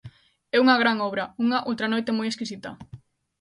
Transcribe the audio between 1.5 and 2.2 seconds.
Ultranoite